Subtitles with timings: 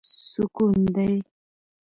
[0.31, 1.13] سکون دی.